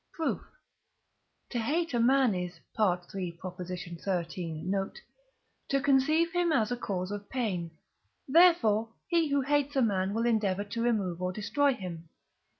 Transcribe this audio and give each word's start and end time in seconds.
Proof. 0.13 0.41
To 1.51 1.59
hate 1.59 1.93
a 1.93 1.99
man 1.99 2.33
is 2.33 2.59
(III. 2.73 3.35
xiii. 4.27 4.63
note) 4.65 4.99
to 5.69 5.79
conceive 5.79 6.31
him 6.31 6.51
as 6.51 6.71
a 6.71 6.75
cause 6.75 7.11
of 7.11 7.29
pain; 7.29 7.69
therefore 8.27 8.89
he 9.07 9.29
who 9.29 9.41
hates 9.41 9.75
a 9.75 9.81
man 9.83 10.15
will 10.15 10.25
endeavour 10.25 10.63
to 10.63 10.81
remove 10.81 11.21
or 11.21 11.31
destroy 11.31 11.75
him. 11.75 12.09